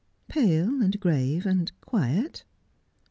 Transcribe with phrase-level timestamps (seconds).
[0.29, 2.43] 'Pale, and grave, and quiet.'